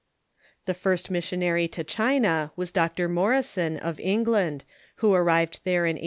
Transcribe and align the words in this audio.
The 0.65 0.73
first 0.73 1.11
missionary 1.11 1.67
to 1.67 1.83
China 1.83 2.51
was 2.55 2.71
Dr. 2.71 3.07
Morrison, 3.07 3.77
of 3.77 3.99
England, 3.99 4.65
who 4.95 5.13
arrived 5.13 5.59
there 5.63 5.85
in 5.85 5.97
1807. 5.97 5.99